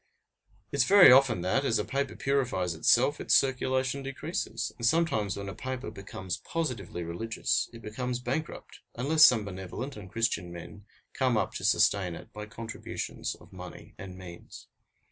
[0.71, 5.37] It is very often that, as a paper purifies itself, its circulation decreases, and sometimes
[5.37, 10.85] when a paper becomes positively religious, it becomes bankrupt, unless some benevolent and Christian men
[11.13, 14.69] come up to sustain it by contributions of money and means.